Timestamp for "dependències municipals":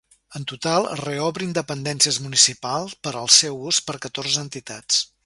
1.57-2.97